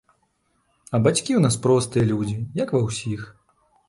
А 0.97 0.99
бацькі 1.07 1.31
ў 1.35 1.41
нас 1.45 1.57
простыя 1.65 2.03
людзі, 2.13 2.37
як 2.63 2.73
ва 2.77 2.81
ўсіх. 2.87 3.21